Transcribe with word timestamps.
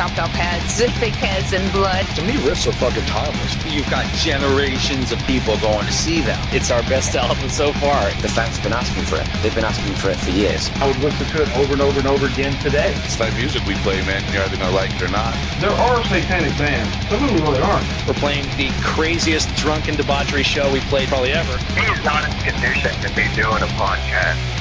chopped 0.00 0.18
off 0.18 0.30
heads, 0.30 0.80
fake 0.96 1.12
heads, 1.12 1.52
and 1.52 1.70
blood. 1.72 2.06
To 2.16 2.22
me, 2.22 2.32
riffs 2.40 2.66
are 2.66 2.72
fucking 2.72 3.04
timeless. 3.04 3.52
You've 3.66 3.90
got 3.90 4.06
generations 4.14 5.12
of 5.12 5.18
people 5.26 5.58
going 5.58 5.84
to 5.84 5.92
see 5.92 6.22
them. 6.22 6.40
It's 6.52 6.70
our 6.70 6.80
best 6.84 7.14
album 7.14 7.50
so 7.50 7.70
far. 7.74 8.08
The 8.24 8.28
fans 8.32 8.56
have 8.56 8.62
been 8.62 8.72
asking 8.72 9.04
for 9.04 9.20
it. 9.20 9.28
They've 9.42 9.54
been 9.54 9.66
asking 9.68 9.92
for 9.96 10.08
it 10.08 10.16
for 10.16 10.30
years. 10.30 10.70
I 10.76 10.86
would 10.86 10.96
listen 11.04 11.26
to 11.26 11.42
it 11.42 11.54
over 11.58 11.74
and 11.74 11.82
over 11.82 11.98
and 11.98 12.08
over 12.08 12.24
again 12.24 12.56
today. 12.62 12.94
It's 13.04 13.16
that 13.16 13.34
music 13.36 13.66
we 13.66 13.74
play, 13.84 14.00
man. 14.06 14.24
You're 14.32 14.42
either 14.42 14.56
gonna 14.56 14.74
like 14.74 14.88
it 14.88 15.02
or 15.02 15.12
not. 15.12 15.36
There 15.60 15.68
are 15.68 16.02
satanic 16.04 16.56
bands. 16.56 16.88
Some 17.10 17.22
of 17.22 17.28
them 17.28 17.42
really 17.42 17.60
aren't. 17.60 17.84
We're 18.08 18.14
playing 18.14 18.48
the 18.56 18.70
craziest 18.80 19.54
drunken 19.56 19.96
debauchery 19.96 20.44
show 20.44 20.72
we 20.72 20.80
played 20.88 21.08
probably 21.08 21.32
ever. 21.32 21.58
He 21.76 21.84
is 21.84 22.02
not 22.06 22.24
in 22.24 22.32
condition 22.40 22.96
to 23.04 23.08
be 23.12 23.28
doing 23.36 23.60
a 23.60 23.68
podcast. 23.76 24.59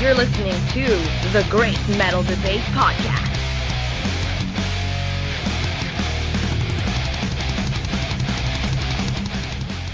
You're 0.00 0.14
listening 0.14 0.54
to 0.74 0.86
the 1.32 1.44
Great 1.50 1.76
Metal 1.88 2.22
Debate 2.22 2.60
Podcast. 2.70 3.18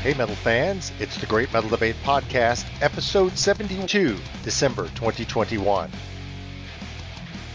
Hey, 0.02 0.12
metal 0.12 0.34
fans, 0.34 0.92
it's 1.00 1.16
the 1.16 1.24
Great 1.24 1.50
Metal 1.54 1.70
Debate 1.70 1.96
Podcast, 2.04 2.66
episode 2.82 3.38
72, 3.38 4.18
December 4.42 4.88
2021. 4.88 5.90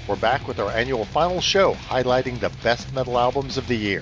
We're 0.07 0.15
back 0.15 0.47
with 0.47 0.59
our 0.59 0.71
annual 0.71 1.05
final 1.05 1.41
show 1.41 1.75
highlighting 1.75 2.39
the 2.39 2.49
best 2.63 2.91
metal 2.95 3.19
albums 3.19 3.57
of 3.59 3.67
the 3.67 3.77
year. 3.77 4.01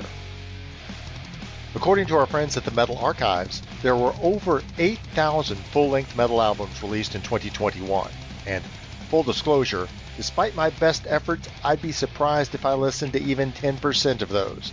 According 1.75 2.05
to 2.05 2.15
our 2.15 2.25
friends 2.25 2.55
at 2.55 2.63
the 2.63 2.71
Metal 2.71 2.97
Archives, 2.97 3.61
there 3.81 3.97
were 3.97 4.13
over 4.21 4.63
8,000 4.77 5.57
full 5.57 5.89
length 5.89 6.15
metal 6.15 6.41
albums 6.41 6.81
released 6.81 7.13
in 7.13 7.21
2021. 7.23 8.09
And 8.47 8.63
full 9.09 9.23
disclosure, 9.23 9.87
despite 10.15 10.55
my 10.55 10.69
best 10.69 11.05
efforts, 11.07 11.49
I'd 11.63 11.81
be 11.81 11.91
surprised 11.91 12.55
if 12.55 12.65
I 12.65 12.73
listened 12.73 13.13
to 13.13 13.21
even 13.21 13.51
10% 13.51 14.21
of 14.21 14.29
those. 14.29 14.71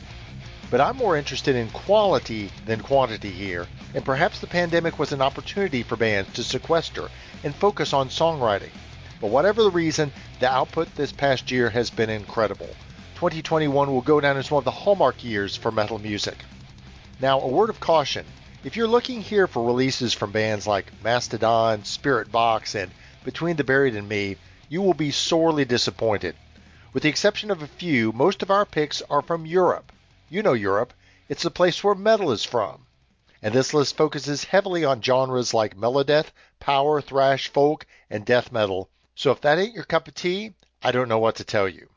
But 0.71 0.81
I'm 0.81 0.97
more 0.97 1.17
interested 1.17 1.57
in 1.57 1.69
quality 1.71 2.51
than 2.67 2.81
quantity 2.81 3.31
here, 3.31 3.67
and 3.93 4.05
perhaps 4.05 4.39
the 4.39 4.47
pandemic 4.47 4.99
was 4.99 5.13
an 5.13 5.21
opportunity 5.21 5.83
for 5.83 5.97
bands 5.97 6.33
to 6.35 6.45
sequester 6.45 7.11
and 7.43 7.55
focus 7.55 7.93
on 7.93 8.09
songwriting. 8.09 8.71
But 9.21 9.31
whatever 9.31 9.63
the 9.63 9.71
reason, 9.71 10.13
the 10.41 10.51
output 10.51 10.95
this 10.95 11.13
past 11.13 11.51
year 11.51 11.71
has 11.71 11.91
been 11.91 12.11
incredible. 12.11 12.71
2021 13.17 13.93
will 13.93 14.01
go 14.01 14.21
down 14.21 14.37
as 14.37 14.51
one 14.51 14.61
of 14.61 14.65
the 14.65 14.71
hallmark 14.71 15.23
years 15.23 15.57
for 15.57 15.71
metal 15.71 15.99
music. 15.99 16.39
Now, 17.21 17.41
a 17.41 17.49
word 17.49 17.71
of 17.71 17.81
caution. 17.81 18.25
If 18.65 18.77
you're 18.77 18.89
looking 18.89 19.21
here 19.21 19.47
for 19.47 19.65
releases 19.65 20.13
from 20.13 20.33
bands 20.33 20.67
like 20.67 20.93
Mastodon, 21.03 21.83
Spiritbox, 21.83 22.75
and 22.75 22.91
Between 23.25 23.57
the 23.57 23.65
Buried 23.65 23.97
and 23.97 24.07
Me, 24.07 24.37
you 24.69 24.83
will 24.83 24.93
be 24.93 25.11
sorely 25.11 25.65
disappointed. 25.65 26.37
With 26.93 27.05
the 27.05 27.09
exception 27.09 27.51
of 27.51 27.63
a 27.63 27.67
few, 27.67 28.13
most 28.13 28.43
of 28.43 28.51
our 28.51 28.67
picks 28.67 29.01
are 29.09 29.23
from 29.23 29.47
Europe. 29.47 29.93
You 30.29 30.43
know 30.43 30.53
Europe. 30.53 30.93
It's 31.27 31.43
the 31.43 31.51
place 31.51 31.83
where 31.83 31.95
metal 31.95 32.31
is 32.33 32.45
from. 32.45 32.87
And 33.41 33.55
this 33.55 33.73
list 33.73 33.97
focuses 33.97 34.45
heavily 34.45 34.85
on 34.85 35.01
genres 35.01 35.55
like 35.55 35.75
melodeath, 35.75 36.33
power, 36.61 37.01
thrash, 37.01 37.49
folk, 37.49 37.87
and 38.11 38.27
death 38.27 38.53
metal. 38.53 38.91
So 39.15 39.31
if 39.31 39.41
that 39.41 39.59
ain't 39.59 39.75
your 39.75 39.85
cup 39.85 40.07
of 40.07 40.15
tea, 40.15 40.53
I 40.83 40.93
don't 40.93 41.09
know 41.09 41.19
what 41.19 41.37
to 41.37 41.45
tell 41.45 41.67
you. 41.67 41.89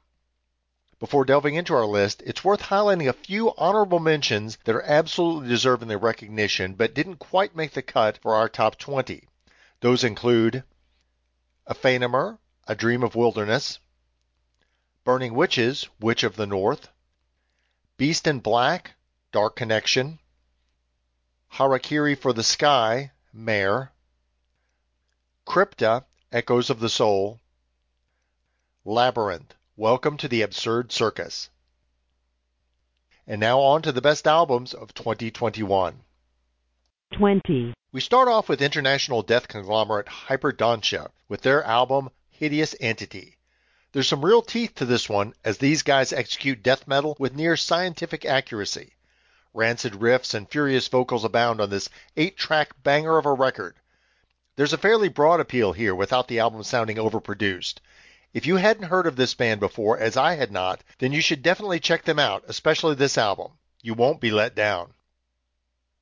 Before 0.98 1.26
delving 1.26 1.56
into 1.56 1.74
our 1.74 1.86
list, 1.86 2.24
it's 2.26 2.46
worth 2.46 2.62
highlighting 2.62 3.10
a 3.10 3.14
few 3.14 3.54
honorable 3.58 4.00
mentions 4.00 4.58
that 4.64 4.76
are 4.76 4.84
absolutely 4.84 5.50
deserving 5.50 5.90
their 5.90 5.98
recognition 5.98 6.74
but 6.74 6.94
didn't 6.94 7.18
quite 7.18 7.54
make 7.54 7.74
the 7.74 7.82
cut 7.82 8.18
for 8.18 8.34
our 8.34 8.48
top 8.48 8.78
20. 8.78 9.28
Those 9.82 10.06
include 10.06 10.64
Aephanemer, 11.70 12.38
A 12.68 12.76
Dream 12.76 13.04
of 13.04 13.16
Wilderness, 13.16 13.80
Burning 15.04 15.34
Witches, 15.34 15.90
Witch 16.00 16.24
of 16.24 16.38
the 16.38 16.48
North, 16.48 16.88
Beast 17.98 18.26
in 18.26 18.40
Black, 18.40 18.96
Dark 19.34 19.56
Connection, 19.58 20.20
Harakiri 21.54 22.18
for 22.18 22.32
the 22.32 22.44
Sky, 22.44 23.12
Mare, 23.34 23.92
Crypta, 25.46 26.06
Echoes 26.32 26.70
of 26.70 26.80
the 26.80 26.90
Soul, 26.90 27.42
Labyrinth, 28.86 29.54
Welcome 29.76 30.18
to 30.18 30.28
the 30.28 30.42
Absurd 30.42 30.92
Circus. 30.92 31.50
And 33.28 33.40
now 33.42 33.60
on 33.60 33.82
to 33.82 33.92
the 33.92 34.02
best 34.02 34.26
albums 34.26 34.74
of 34.74 34.94
2021. 34.94 36.04
20. 37.12 37.74
We 37.98 38.02
start 38.02 38.28
off 38.28 38.48
with 38.48 38.62
international 38.62 39.24
death 39.24 39.48
conglomerate 39.48 40.06
Hyperdontia 40.06 41.10
with 41.28 41.42
their 41.42 41.64
album 41.64 42.12
Hideous 42.30 42.76
Entity. 42.80 43.38
There's 43.92 44.08
some 44.08 44.24
real 44.24 44.44
teeth 44.44 44.76
to 44.76 44.86
this 44.86 45.10
one 45.10 45.34
as 45.44 45.58
these 45.58 45.82
guys 45.82 46.14
execute 46.14 46.62
death 46.62 46.88
metal 46.88 47.16
with 47.18 47.34
near 47.34 47.58
scientific 47.58 48.24
accuracy. 48.24 48.94
Rancid 49.52 49.94
riffs 49.94 50.36
and 50.36 50.48
furious 50.48 50.88
vocals 50.88 51.24
abound 51.24 51.60
on 51.60 51.72
this 51.72 51.90
eight 52.16 52.38
track 52.38 52.70
banger 52.84 53.18
of 53.18 53.26
a 53.26 53.34
record. 53.34 53.78
There's 54.58 54.74
a 54.74 54.78
fairly 54.78 55.10
broad 55.10 55.40
appeal 55.40 55.74
here 55.74 55.96
without 55.96 56.28
the 56.28 56.38
album 56.38 56.62
sounding 56.62 56.98
overproduced. 56.98 57.80
If 58.32 58.46
you 58.46 58.58
hadn't 58.58 58.90
heard 58.90 59.08
of 59.08 59.16
this 59.16 59.34
band 59.34 59.60
before, 59.60 59.98
as 59.98 60.16
I 60.16 60.36
had 60.36 60.52
not, 60.52 60.84
then 61.00 61.14
you 61.14 61.22
should 61.22 61.42
definitely 61.42 61.80
check 61.80 62.04
them 62.04 62.20
out, 62.20 62.44
especially 62.48 62.94
this 62.94 63.18
album. 63.18 63.54
You 63.82 63.96
won't 63.96 64.22
be 64.22 64.30
let 64.30 64.54
down. 64.54 64.94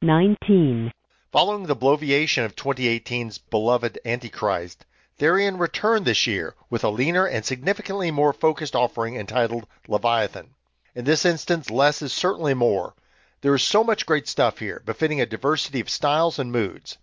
19. 0.01 0.91
Following 1.35 1.65
the 1.65 1.75
bloviation 1.75 2.45
of 2.45 2.55
2018's 2.55 3.39
beloved 3.39 3.99
Antichrist, 4.05 4.85
Therion 5.19 5.59
returned 5.59 6.05
this 6.05 6.25
year 6.25 6.55
with 6.69 6.81
a 6.85 6.89
leaner 6.89 7.25
and 7.25 7.43
significantly 7.43 8.09
more 8.09 8.31
focused 8.31 8.73
offering 8.73 9.17
entitled 9.17 9.67
Leviathan. 9.85 10.51
In 10.95 11.03
this 11.03 11.25
instance, 11.25 11.69
less 11.69 12.01
is 12.01 12.13
certainly 12.13 12.53
more. 12.53 12.93
There 13.41 13.53
is 13.53 13.63
so 13.63 13.83
much 13.83 14.05
great 14.05 14.29
stuff 14.29 14.59
here, 14.59 14.81
befitting 14.85 15.19
a 15.19 15.25
diversity 15.25 15.81
of 15.81 15.89
styles 15.89 16.39
and 16.39 16.53
moods. 16.53 16.97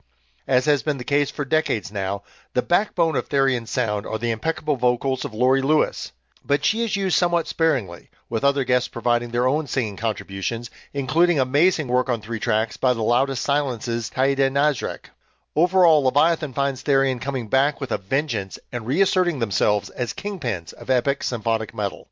As 0.48 0.64
has 0.64 0.82
been 0.82 0.96
the 0.96 1.04
case 1.04 1.30
for 1.30 1.44
decades 1.44 1.92
now, 1.92 2.22
the 2.54 2.62
backbone 2.62 3.16
of 3.16 3.28
Therion's 3.28 3.70
sound 3.70 4.06
are 4.06 4.18
the 4.18 4.30
impeccable 4.30 4.76
vocals 4.76 5.26
of 5.26 5.34
Lori 5.34 5.60
Lewis. 5.60 6.10
But 6.44 6.64
she 6.64 6.82
is 6.82 6.96
used 6.96 7.16
somewhat 7.16 7.46
sparingly, 7.46 8.10
with 8.28 8.42
other 8.42 8.64
guests 8.64 8.88
providing 8.88 9.30
their 9.30 9.46
own 9.46 9.66
singing 9.66 9.96
contributions, 9.96 10.70
including 10.92 11.38
amazing 11.38 11.86
work 11.86 12.08
on 12.08 12.20
three 12.20 12.40
tracks 12.40 12.76
by 12.76 12.94
the 12.94 13.02
Loudest 13.02 13.42
Silence's 13.44 14.10
Taida 14.10 14.50
Nazraić. 14.50 15.10
Overall, 15.54 16.02
Leviathan 16.02 16.52
finds 16.52 16.82
Therion 16.82 17.20
coming 17.20 17.46
back 17.46 17.80
with 17.80 17.92
a 17.92 17.98
vengeance 17.98 18.58
and 18.72 18.86
reasserting 18.86 19.38
themselves 19.38 19.90
as 19.90 20.14
kingpins 20.14 20.72
of 20.72 20.90
epic 20.90 21.22
symphonic 21.22 21.74
metal. 21.74 22.08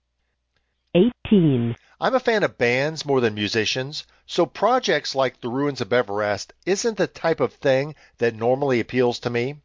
18. 0.94 1.74
I'm 2.00 2.14
a 2.14 2.20
fan 2.20 2.42
of 2.42 2.58
bands 2.58 3.04
more 3.04 3.20
than 3.20 3.34
musicians, 3.34 4.04
so 4.26 4.46
projects 4.46 5.14
like 5.14 5.40
The 5.40 5.48
Ruins 5.48 5.80
of 5.80 5.88
Beverast 5.88 6.52
isn't 6.66 6.98
the 6.98 7.06
type 7.06 7.40
of 7.40 7.54
thing 7.54 7.94
that 8.18 8.34
normally 8.34 8.78
appeals 8.78 9.18
to 9.20 9.30
me. 9.30 9.56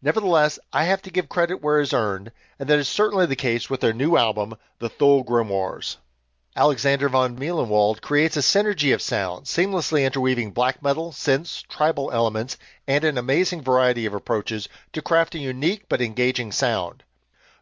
Nevertheless, 0.00 0.60
I 0.72 0.84
have 0.84 1.02
to 1.02 1.10
give 1.10 1.28
credit 1.28 1.60
where 1.60 1.80
is 1.80 1.92
earned, 1.92 2.30
and 2.56 2.68
that 2.68 2.78
is 2.78 2.86
certainly 2.86 3.26
the 3.26 3.34
case 3.34 3.68
with 3.68 3.80
their 3.80 3.92
new 3.92 4.16
album, 4.16 4.54
The 4.78 4.88
Thule 4.88 5.24
Grimoires. 5.24 5.96
Alexander 6.54 7.08
von 7.08 7.36
Meilenwald 7.36 8.00
creates 8.00 8.36
a 8.36 8.40
synergy 8.40 8.94
of 8.94 9.02
sound, 9.02 9.46
seamlessly 9.46 10.04
interweaving 10.04 10.52
black 10.52 10.80
metal, 10.84 11.10
synths, 11.10 11.66
tribal 11.66 12.12
elements, 12.12 12.56
and 12.86 13.02
an 13.02 13.18
amazing 13.18 13.60
variety 13.60 14.06
of 14.06 14.14
approaches 14.14 14.68
to 14.92 15.02
craft 15.02 15.34
a 15.34 15.40
unique 15.40 15.88
but 15.88 16.00
engaging 16.00 16.52
sound. 16.52 17.02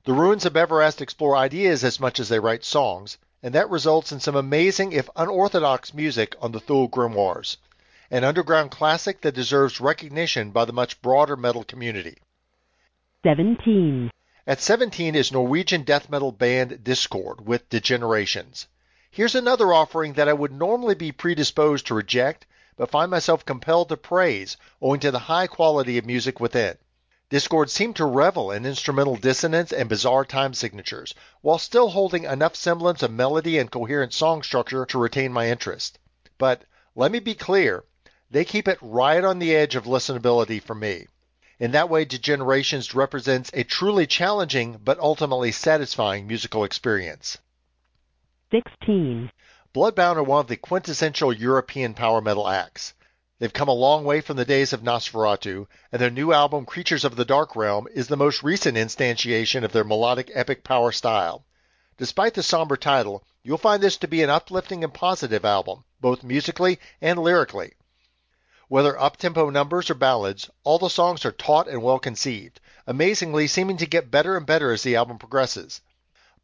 The 0.04 0.12
Ruins 0.12 0.44
of 0.44 0.52
Beverast 0.52 1.00
explore 1.00 1.38
ideas 1.38 1.82
as 1.82 1.98
much 1.98 2.20
as 2.20 2.28
they 2.28 2.38
write 2.38 2.64
songs, 2.64 3.16
and 3.42 3.54
that 3.54 3.70
results 3.70 4.12
in 4.12 4.20
some 4.20 4.36
amazing, 4.36 4.92
if 4.92 5.08
unorthodox, 5.16 5.94
music 5.94 6.36
on 6.42 6.52
the 6.52 6.60
Thule 6.60 6.90
Grimoires, 6.90 7.56
an 8.10 8.24
underground 8.24 8.70
classic 8.70 9.22
that 9.22 9.34
deserves 9.34 9.80
recognition 9.80 10.50
by 10.50 10.66
the 10.66 10.72
much 10.74 11.00
broader 11.00 11.34
metal 11.36 11.64
community. 11.64 12.18
17. 13.26 14.08
At 14.46 14.60
17 14.60 15.16
is 15.16 15.32
Norwegian 15.32 15.82
death 15.82 16.08
metal 16.08 16.30
band 16.30 16.84
Diskord 16.84 17.40
with 17.40 17.68
Degenerations. 17.68 18.68
Here's 19.10 19.34
another 19.34 19.72
offering 19.72 20.12
that 20.12 20.28
I 20.28 20.32
would 20.32 20.52
normally 20.52 20.94
be 20.94 21.10
predisposed 21.10 21.88
to 21.88 21.94
reject, 21.94 22.46
but 22.76 22.88
find 22.88 23.10
myself 23.10 23.44
compelled 23.44 23.88
to 23.88 23.96
praise 23.96 24.56
owing 24.80 25.00
to 25.00 25.10
the 25.10 25.18
high 25.18 25.48
quality 25.48 25.98
of 25.98 26.06
music 26.06 26.38
within. 26.38 26.78
Diskord 27.28 27.68
seemed 27.68 27.96
to 27.96 28.04
revel 28.04 28.52
in 28.52 28.64
instrumental 28.64 29.16
dissonance 29.16 29.72
and 29.72 29.88
bizarre 29.88 30.24
time 30.24 30.54
signatures, 30.54 31.12
while 31.40 31.58
still 31.58 31.88
holding 31.88 32.22
enough 32.22 32.54
semblance 32.54 33.02
of 33.02 33.10
melody 33.10 33.58
and 33.58 33.72
coherent 33.72 34.14
song 34.14 34.44
structure 34.44 34.86
to 34.86 34.98
retain 35.00 35.32
my 35.32 35.50
interest. 35.50 35.98
But 36.38 36.62
let 36.94 37.10
me 37.10 37.18
be 37.18 37.34
clear, 37.34 37.82
they 38.30 38.44
keep 38.44 38.68
it 38.68 38.78
right 38.80 39.24
on 39.24 39.40
the 39.40 39.52
edge 39.52 39.74
of 39.74 39.82
listenability 39.86 40.62
for 40.62 40.76
me. 40.76 41.08
In 41.58 41.70
that 41.70 41.88
way, 41.88 42.04
Degenerations 42.04 42.94
represents 42.94 43.50
a 43.54 43.64
truly 43.64 44.06
challenging 44.06 44.78
but 44.84 44.98
ultimately 44.98 45.52
satisfying 45.52 46.26
musical 46.26 46.64
experience. 46.64 47.38
16. 48.50 49.30
Bloodbound 49.74 50.16
are 50.16 50.22
one 50.22 50.40
of 50.40 50.48
the 50.48 50.56
quintessential 50.56 51.32
European 51.32 51.94
power 51.94 52.20
metal 52.20 52.46
acts. 52.46 52.92
They've 53.38 53.52
come 53.52 53.68
a 53.68 53.72
long 53.72 54.04
way 54.04 54.20
from 54.20 54.36
the 54.36 54.44
days 54.44 54.72
of 54.72 54.82
Nosferatu, 54.82 55.66
and 55.92 56.00
their 56.00 56.10
new 56.10 56.32
album, 56.32 56.64
Creatures 56.66 57.04
of 57.04 57.16
the 57.16 57.24
Dark 57.24 57.56
Realm, 57.56 57.86
is 57.92 58.08
the 58.08 58.16
most 58.16 58.42
recent 58.42 58.76
instantiation 58.76 59.64
of 59.64 59.72
their 59.72 59.84
melodic 59.84 60.30
epic 60.34 60.62
power 60.62 60.92
style. 60.92 61.44
Despite 61.98 62.34
the 62.34 62.42
somber 62.42 62.76
title, 62.76 63.24
you'll 63.42 63.58
find 63.58 63.82
this 63.82 63.96
to 63.98 64.08
be 64.08 64.22
an 64.22 64.30
uplifting 64.30 64.84
and 64.84 64.92
positive 64.92 65.44
album, 65.44 65.84
both 66.00 66.22
musically 66.22 66.78
and 67.00 67.18
lyrically. 67.18 67.72
Whether 68.68 68.98
up-tempo 68.98 69.50
numbers 69.50 69.90
or 69.90 69.94
ballads, 69.94 70.50
all 70.64 70.78
the 70.78 70.90
songs 70.90 71.24
are 71.24 71.30
taut 71.30 71.68
and 71.68 71.82
well 71.82 72.00
conceived, 72.00 72.60
amazingly 72.86 73.46
seeming 73.46 73.76
to 73.76 73.86
get 73.86 74.10
better 74.10 74.36
and 74.36 74.44
better 74.44 74.72
as 74.72 74.82
the 74.82 74.96
album 74.96 75.18
progresses. 75.18 75.80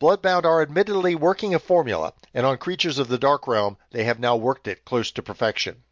Bloodbound 0.00 0.44
are 0.44 0.62
admittedly 0.62 1.16
working 1.16 1.54
a 1.54 1.58
formula, 1.58 2.12
and 2.32 2.46
on 2.46 2.58
Creatures 2.58 2.98
of 2.98 3.08
the 3.08 3.18
Dark 3.18 3.48
Realm, 3.48 3.76
they 3.90 4.04
have 4.04 4.20
now 4.20 4.36
worked 4.36 4.68
it 4.68 4.84
close 4.84 5.10
to 5.12 5.22
perfection. 5.22 5.82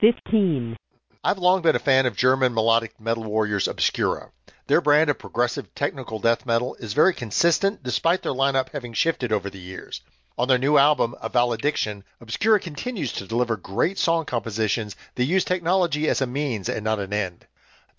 15. 0.00 0.76
I've 1.24 1.38
long 1.38 1.62
been 1.62 1.76
a 1.76 1.78
fan 1.78 2.04
of 2.04 2.16
German 2.16 2.52
melodic 2.52 3.00
metal 3.00 3.24
warriors 3.24 3.68
Obscura. 3.68 4.32
Their 4.66 4.80
brand 4.80 5.08
of 5.08 5.18
progressive 5.18 5.74
technical 5.74 6.18
death 6.18 6.44
metal 6.44 6.74
is 6.76 6.92
very 6.92 7.14
consistent 7.14 7.82
despite 7.82 8.22
their 8.22 8.32
lineup 8.32 8.68
having 8.70 8.92
shifted 8.92 9.32
over 9.32 9.48
the 9.48 9.60
years. 9.60 10.02
On 10.38 10.48
their 10.48 10.58
new 10.58 10.78
album, 10.78 11.14
A 11.20 11.28
Valediction, 11.28 12.04
Obscura 12.20 12.58
continues 12.58 13.12
to 13.12 13.26
deliver 13.26 13.56
great 13.56 13.98
song 13.98 14.24
compositions 14.24 14.96
that 15.14 15.24
use 15.24 15.44
technology 15.44 16.08
as 16.08 16.22
a 16.22 16.26
means 16.26 16.68
and 16.68 16.82
not 16.82 16.98
an 16.98 17.12
end. 17.12 17.46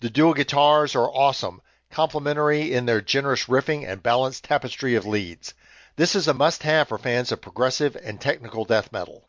The 0.00 0.10
dual 0.10 0.34
guitars 0.34 0.96
are 0.96 1.08
awesome, 1.08 1.62
complementary 1.90 2.72
in 2.72 2.86
their 2.86 3.00
generous 3.00 3.44
riffing 3.44 3.88
and 3.88 4.02
balanced 4.02 4.44
tapestry 4.44 4.96
of 4.96 5.06
leads. 5.06 5.54
This 5.96 6.16
is 6.16 6.26
a 6.26 6.34
must 6.34 6.64
have 6.64 6.88
for 6.88 6.98
fans 6.98 7.30
of 7.30 7.40
progressive 7.40 7.96
and 7.96 8.20
technical 8.20 8.64
death 8.64 8.90
metal. 8.90 9.28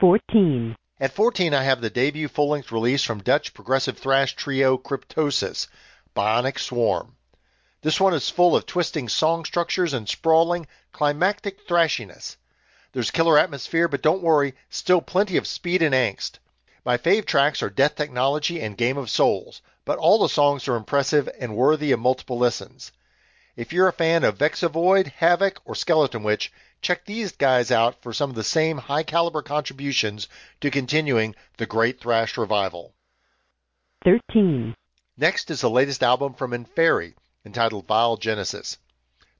14. 0.00 0.74
At 0.98 1.12
14, 1.12 1.54
I 1.54 1.62
have 1.62 1.80
the 1.80 1.90
debut 1.90 2.26
full 2.26 2.48
length 2.48 2.72
release 2.72 3.04
from 3.04 3.22
Dutch 3.22 3.54
progressive 3.54 3.96
thrash 3.96 4.34
trio 4.34 4.76
Cryptosis, 4.76 5.68
Bionic 6.16 6.58
Swarm. 6.58 7.16
This 7.82 7.98
one 7.98 8.12
is 8.12 8.28
full 8.28 8.54
of 8.54 8.66
twisting 8.66 9.08
song 9.08 9.46
structures 9.46 9.94
and 9.94 10.06
sprawling, 10.06 10.66
climactic 10.92 11.66
thrashiness. 11.66 12.36
There's 12.92 13.10
killer 13.10 13.38
atmosphere, 13.38 13.88
but 13.88 14.02
don't 14.02 14.22
worry, 14.22 14.54
still 14.68 15.00
plenty 15.00 15.38
of 15.38 15.46
speed 15.46 15.80
and 15.80 15.94
angst. 15.94 16.40
My 16.84 16.98
fave 16.98 17.24
tracks 17.24 17.62
are 17.62 17.70
Death 17.70 17.94
Technology 17.94 18.60
and 18.60 18.76
Game 18.76 18.98
of 18.98 19.08
Souls, 19.08 19.62
but 19.86 19.98
all 19.98 20.18
the 20.18 20.28
songs 20.28 20.68
are 20.68 20.76
impressive 20.76 21.26
and 21.38 21.56
worthy 21.56 21.90
of 21.92 22.00
multiple 22.00 22.36
listens. 22.36 22.92
If 23.56 23.72
you're 23.72 23.88
a 23.88 23.94
fan 23.94 24.24
of 24.24 24.36
Vexavoid, 24.36 25.14
Havok, 25.18 25.56
or 25.64 25.74
Skeleton 25.74 26.22
Witch, 26.22 26.52
check 26.82 27.06
these 27.06 27.32
guys 27.32 27.70
out 27.70 28.02
for 28.02 28.12
some 28.12 28.28
of 28.28 28.36
the 28.36 28.44
same 28.44 28.76
high 28.76 29.04
caliber 29.04 29.40
contributions 29.40 30.28
to 30.60 30.70
continuing 30.70 31.34
the 31.56 31.64
great 31.64 31.98
thrash 31.98 32.36
revival. 32.36 32.92
13. 34.04 34.74
Next 35.16 35.50
is 35.50 35.62
the 35.62 35.70
latest 35.70 36.02
album 36.02 36.34
from 36.34 36.52
Inferi, 36.52 37.14
entitled 37.42 37.86
Vile 37.86 38.18
Genesis. 38.18 38.76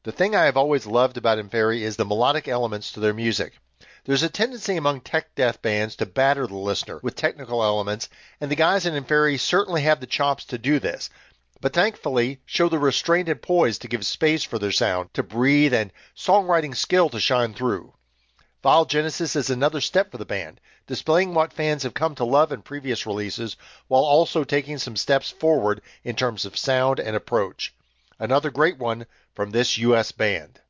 The 0.04 0.12
thing 0.12 0.34
I 0.34 0.46
have 0.46 0.56
always 0.56 0.86
loved 0.86 1.18
about 1.18 1.38
Inferi 1.38 1.82
is 1.82 1.96
the 1.96 2.04
melodic 2.06 2.48
elements 2.48 2.92
to 2.92 3.00
their 3.00 3.12
music. 3.12 3.58
There's 4.04 4.22
a 4.22 4.30
tendency 4.30 4.78
among 4.78 5.02
tech 5.02 5.34
death 5.34 5.60
bands 5.60 5.96
to 5.96 6.06
batter 6.06 6.46
the 6.46 6.56
listener 6.56 7.00
with 7.02 7.14
technical 7.14 7.62
elements, 7.62 8.08
and 8.40 8.50
the 8.50 8.56
guys 8.56 8.86
in 8.86 8.94
Inferi 8.94 9.38
certainly 9.38 9.82
have 9.82 10.00
the 10.00 10.06
chops 10.06 10.46
to 10.46 10.56
do 10.56 10.78
this, 10.78 11.10
but 11.60 11.74
thankfully 11.74 12.40
show 12.46 12.70
the 12.70 12.78
restraint 12.78 13.28
and 13.28 13.42
poise 13.42 13.76
to 13.78 13.88
give 13.88 14.06
space 14.06 14.44
for 14.44 14.58
their 14.58 14.72
sound 14.72 15.12
to 15.12 15.22
breathe 15.22 15.74
and 15.74 15.92
songwriting 16.16 16.74
skill 16.74 17.10
to 17.10 17.20
shine 17.20 17.52
through. 17.52 17.92
Vile 18.62 18.86
Genesis 18.86 19.36
is 19.36 19.50
another 19.50 19.82
step 19.82 20.10
for 20.10 20.16
the 20.16 20.24
band, 20.24 20.58
displaying 20.86 21.34
what 21.34 21.52
fans 21.52 21.82
have 21.82 21.92
come 21.92 22.14
to 22.14 22.24
love 22.24 22.50
in 22.50 22.62
previous 22.62 23.04
releases 23.04 23.58
while 23.88 24.04
also 24.04 24.42
taking 24.42 24.78
some 24.78 24.96
steps 24.96 25.30
forward 25.30 25.82
in 26.02 26.16
terms 26.16 26.46
of 26.46 26.56
sound 26.56 26.98
and 26.98 27.14
approach. 27.14 27.74
Another 28.22 28.50
great 28.50 28.76
one 28.76 29.06
from 29.34 29.50
this 29.50 29.78
U.S. 29.78 30.12
band. 30.12 30.60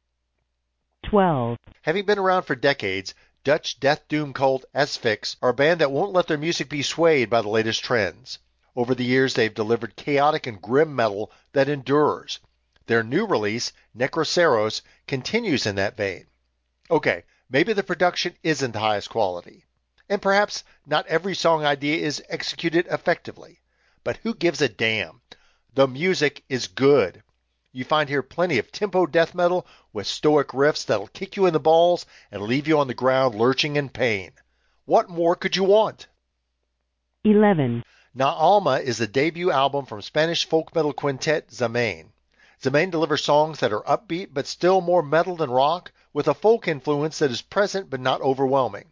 12. 1.03 1.59
Having 1.83 2.07
been 2.07 2.19
around 2.21 2.45
for 2.45 2.55
decades, 2.55 3.13
Dutch 3.43 3.81
death 3.81 4.07
doom 4.07 4.33
cult 4.33 4.65
Asphyx 4.73 5.35
are 5.43 5.49
a 5.49 5.55
band 5.55 5.81
that 5.81 5.91
won't 5.91 6.13
let 6.13 6.29
their 6.29 6.39
music 6.39 6.69
be 6.69 6.83
swayed 6.83 7.29
by 7.29 7.43
the 7.43 7.49
latest 7.49 7.83
trends. 7.83 8.39
Over 8.77 8.95
the 8.95 9.05
years, 9.05 9.35
they've 9.35 9.53
delivered 9.53 9.97
chaotic 9.97 10.47
and 10.47 10.63
grim 10.63 10.95
metal 10.95 11.33
that 11.53 11.69
endures. 11.69 12.39
Their 12.87 13.03
new 13.03 13.27
release, 13.27 13.73
Necroceros, 13.97 14.83
continues 15.09 15.67
in 15.67 15.75
that 15.75 15.97
vein. 15.97 16.29
Okay, 16.89 17.25
maybe 17.49 17.73
the 17.73 17.83
production 17.83 18.37
isn't 18.45 18.71
the 18.71 18.79
highest 18.79 19.11
quality, 19.11 19.65
and 20.09 20.23
perhaps 20.23 20.63
not 20.87 21.07
every 21.09 21.35
song 21.35 21.65
idea 21.65 21.97
is 21.97 22.23
executed 22.29 22.87
effectively, 22.89 23.61
but 24.05 24.19
who 24.19 24.35
gives 24.35 24.61
a 24.61 24.69
damn? 24.69 25.21
The 25.75 25.89
music 25.89 26.45
is 26.49 26.69
good. 26.69 27.25
You 27.73 27.85
find 27.85 28.09
here 28.09 28.23
plenty 28.25 28.59
of 28.59 28.73
tempo 28.73 29.07
death 29.07 29.33
metal 29.33 29.65
with 29.93 30.09
stoic 30.09 30.49
riffs 30.49 30.85
that'll 30.85 31.07
kick 31.07 31.37
you 31.37 31.47
in 31.47 31.53
the 31.53 31.61
balls 31.61 32.05
and 32.33 32.43
leave 32.43 32.67
you 32.67 32.79
on 32.81 32.89
the 32.89 32.95
ground 32.95 33.37
lurching 33.37 33.77
in 33.77 33.91
pain. 33.91 34.33
What 34.87 35.09
more 35.09 35.37
could 35.37 35.55
you 35.55 35.63
want? 35.63 36.09
11. 37.23 37.85
Na 38.13 38.33
Alma 38.33 38.81
is 38.81 38.99
the 38.99 39.07
debut 39.07 39.53
album 39.53 39.87
from 39.87 40.03
Spanish 40.03 40.45
folk 40.45 40.75
metal 40.75 40.93
quintet 40.93 41.51
Xhamain. 41.51 42.07
Xhamain 42.61 42.91
delivers 42.91 43.23
songs 43.23 43.61
that 43.61 43.73
are 43.73 43.85
upbeat 43.85 44.35
but 44.35 44.49
still 44.49 44.81
more 44.81 45.03
metal 45.03 45.37
than 45.37 45.49
rock, 45.49 45.93
with 46.13 46.27
a 46.27 46.35
folk 46.35 46.67
influence 46.67 47.21
that 47.21 47.31
is 47.31 47.41
present 47.41 47.89
but 47.89 48.01
not 48.01 48.21
overwhelming. 48.21 48.91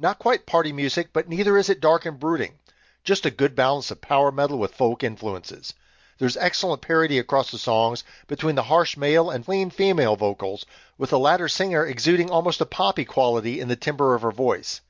Not 0.00 0.18
quite 0.18 0.46
party 0.46 0.72
music, 0.72 1.12
but 1.12 1.28
neither 1.28 1.56
is 1.56 1.68
it 1.68 1.80
dark 1.80 2.04
and 2.04 2.18
brooding. 2.18 2.58
Just 3.04 3.24
a 3.24 3.30
good 3.30 3.54
balance 3.54 3.92
of 3.92 4.00
power 4.00 4.32
metal 4.32 4.58
with 4.58 4.74
folk 4.74 5.04
influences. 5.04 5.74
There's 6.18 6.36
excellent 6.36 6.80
parity 6.80 7.18
across 7.18 7.50
the 7.50 7.58
songs 7.58 8.02
between 8.26 8.54
the 8.54 8.62
harsh 8.62 8.96
male 8.96 9.30
and 9.30 9.44
clean 9.44 9.70
female 9.70 10.16
vocals, 10.16 10.64
with 10.96 11.10
the 11.10 11.18
latter 11.18 11.48
singer 11.48 11.84
exuding 11.84 12.30
almost 12.30 12.60
a 12.60 12.66
poppy 12.66 13.04
quality 13.04 13.60
in 13.60 13.68
the 13.68 13.76
timbre 13.76 14.14
of 14.14 14.22
her 14.22 14.32
voice. 14.32 14.80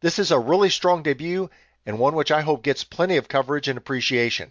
This 0.00 0.18
is 0.18 0.30
a 0.30 0.38
really 0.38 0.68
strong 0.68 1.02
debut 1.02 1.48
and 1.86 1.98
one 1.98 2.14
which 2.14 2.30
I 2.30 2.42
hope 2.42 2.62
gets 2.62 2.84
plenty 2.84 3.16
of 3.16 3.28
coverage 3.28 3.68
and 3.68 3.78
appreciation. 3.78 4.50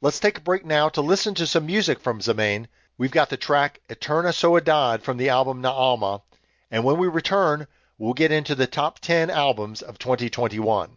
Let's 0.00 0.20
take 0.20 0.38
a 0.38 0.42
break 0.42 0.64
now 0.64 0.88
to 0.90 1.00
listen 1.00 1.34
to 1.34 1.46
some 1.46 1.66
music 1.66 2.00
from 2.00 2.20
Xhamain. 2.20 2.66
We've 2.98 3.10
got 3.10 3.30
the 3.30 3.36
track 3.36 3.80
Eterna 3.88 4.28
Soedad 4.28 5.02
from 5.02 5.16
the 5.16 5.28
album 5.28 5.60
Na 5.60 5.72
Alma, 5.72 6.22
and 6.70 6.84
when 6.84 6.98
we 6.98 7.08
return, 7.08 7.66
we'll 7.98 8.14
get 8.14 8.30
into 8.30 8.54
the 8.54 8.66
top 8.66 9.00
10 9.00 9.30
albums 9.30 9.82
of 9.82 9.98
2021. 9.98 10.96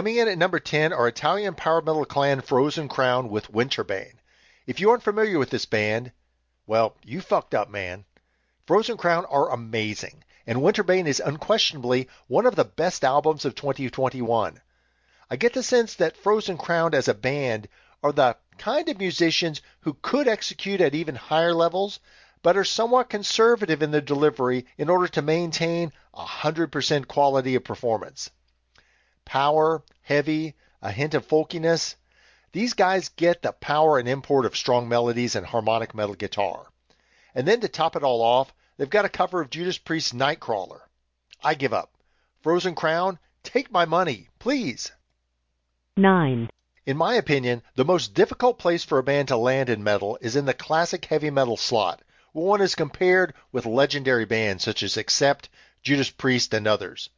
Coming 0.00 0.16
in 0.16 0.28
at 0.28 0.38
number 0.38 0.58
10 0.58 0.94
are 0.94 1.08
Italian 1.08 1.54
power 1.54 1.82
metal 1.82 2.06
clan 2.06 2.40
Frozen 2.40 2.88
Crown 2.88 3.28
with 3.28 3.52
Winterbane. 3.52 4.14
If 4.66 4.80
you 4.80 4.88
aren't 4.88 5.02
familiar 5.02 5.38
with 5.38 5.50
this 5.50 5.66
band, 5.66 6.12
well, 6.66 6.96
you 7.04 7.20
fucked 7.20 7.54
up, 7.54 7.68
man. 7.68 8.06
Frozen 8.66 8.96
Crown 8.96 9.26
are 9.26 9.52
amazing, 9.52 10.24
and 10.46 10.62
Winterbane 10.62 11.06
is 11.06 11.20
unquestionably 11.20 12.08
one 12.28 12.46
of 12.46 12.56
the 12.56 12.64
best 12.64 13.04
albums 13.04 13.44
of 13.44 13.54
2021. 13.54 14.62
I 15.28 15.36
get 15.36 15.52
the 15.52 15.62
sense 15.62 15.96
that 15.96 16.16
Frozen 16.16 16.56
Crown 16.56 16.94
as 16.94 17.06
a 17.06 17.12
band 17.12 17.68
are 18.02 18.12
the 18.12 18.38
kind 18.56 18.88
of 18.88 18.96
musicians 18.96 19.60
who 19.80 19.98
could 20.00 20.26
execute 20.26 20.80
at 20.80 20.94
even 20.94 21.14
higher 21.14 21.52
levels, 21.52 22.00
but 22.42 22.56
are 22.56 22.64
somewhat 22.64 23.10
conservative 23.10 23.82
in 23.82 23.90
their 23.90 24.00
delivery 24.00 24.64
in 24.78 24.88
order 24.88 25.08
to 25.08 25.20
maintain 25.20 25.92
100% 26.14 27.06
quality 27.06 27.54
of 27.54 27.64
performance. 27.64 28.30
Power, 29.30 29.84
heavy, 30.02 30.56
a 30.82 30.90
hint 30.90 31.14
of 31.14 31.24
folkiness. 31.24 31.94
These 32.50 32.74
guys 32.74 33.10
get 33.10 33.42
the 33.42 33.52
power 33.52 33.96
and 33.96 34.08
import 34.08 34.44
of 34.44 34.56
strong 34.56 34.88
melodies 34.88 35.36
and 35.36 35.46
harmonic 35.46 35.94
metal 35.94 36.16
guitar. 36.16 36.66
And 37.32 37.46
then 37.46 37.60
to 37.60 37.68
top 37.68 37.94
it 37.94 38.02
all 38.02 38.22
off, 38.22 38.52
they've 38.76 38.90
got 38.90 39.04
a 39.04 39.08
cover 39.08 39.40
of 39.40 39.48
Judas 39.48 39.78
Priest's 39.78 40.12
Nightcrawler. 40.12 40.80
I 41.44 41.54
give 41.54 41.72
up. 41.72 41.92
Frozen 42.42 42.74
Crown, 42.74 43.20
take 43.44 43.70
my 43.70 43.84
money, 43.84 44.30
please. 44.40 44.90
9. 45.96 46.50
In 46.84 46.96
my 46.96 47.14
opinion, 47.14 47.62
the 47.76 47.84
most 47.84 48.14
difficult 48.14 48.58
place 48.58 48.82
for 48.82 48.98
a 48.98 49.04
band 49.04 49.28
to 49.28 49.36
land 49.36 49.68
in 49.68 49.84
metal 49.84 50.18
is 50.20 50.34
in 50.34 50.46
the 50.46 50.54
classic 50.54 51.04
heavy 51.04 51.30
metal 51.30 51.56
slot, 51.56 52.02
where 52.32 52.46
one 52.46 52.60
is 52.60 52.74
compared 52.74 53.34
with 53.52 53.64
legendary 53.64 54.24
bands 54.24 54.64
such 54.64 54.82
as 54.82 54.96
Accept, 54.96 55.48
Judas 55.84 56.10
Priest, 56.10 56.52
and 56.52 56.66
others. 56.66 57.10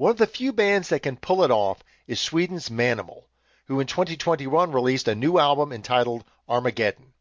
One 0.00 0.12
of 0.12 0.16
the 0.16 0.26
few 0.26 0.54
bands 0.54 0.88
that 0.88 1.02
can 1.02 1.18
pull 1.18 1.44
it 1.44 1.50
off 1.50 1.84
is 2.06 2.18
Sweden's 2.18 2.70
Manimal, 2.70 3.24
who 3.66 3.80
in 3.80 3.86
2021 3.86 4.72
released 4.72 5.06
a 5.08 5.14
new 5.14 5.38
album 5.38 5.74
entitled 5.74 6.24
Armageddon. 6.48 7.12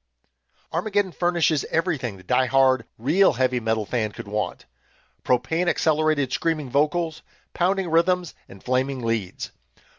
Armageddon 0.72 1.12
furnishes 1.12 1.66
everything 1.72 2.16
the 2.16 2.24
die-hard, 2.24 2.86
real 2.98 3.34
heavy 3.34 3.60
metal 3.60 3.86
fan 3.86 4.14
could 4.14 4.30
want. 4.30 4.64
Propane 5.26 5.68
accelerated 5.68 6.32
screaming 6.32 6.70
vocals, 6.70 7.22
pounding 7.54 7.90
rhythms, 7.90 8.34
and 8.48 8.64
flaming 8.64 9.02
leads. 9.02 9.52